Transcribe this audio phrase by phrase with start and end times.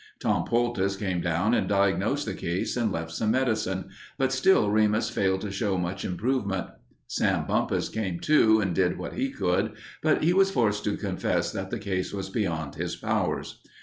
[0.19, 5.11] Tom Poultice came down and diagnosed the case and left some medicine, but still Remus
[5.11, 6.69] failed to show much improvement.
[7.05, 11.51] Sam Bumpus came, too, and did what he could, but he was forced to confess
[11.51, 13.61] that the case was beyond his powers.